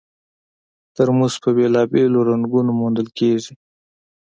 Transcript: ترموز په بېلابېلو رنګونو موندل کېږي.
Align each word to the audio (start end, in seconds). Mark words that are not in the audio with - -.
ترموز 0.95 1.33
په 1.43 1.49
بېلابېلو 1.57 2.19
رنګونو 2.29 2.71
موندل 2.79 3.07
کېږي. 3.17 3.53